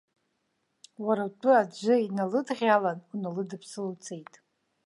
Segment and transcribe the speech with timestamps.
[1.05, 4.33] Уара утәы аӡәы иналыдӷьалан, уналыдыԥсыла уцеит.